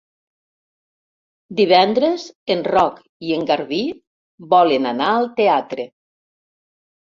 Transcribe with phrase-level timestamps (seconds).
[1.59, 2.25] Divendres
[2.57, 3.85] en Roc i en Garbí
[4.57, 5.91] volen anar al teatre.